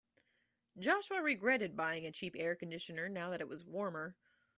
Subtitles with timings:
[0.79, 4.15] Joshua regretted buying a cheap air conditioner now that it was warmer.